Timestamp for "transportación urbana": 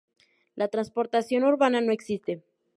0.69-1.79